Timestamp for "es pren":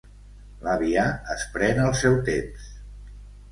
1.35-1.83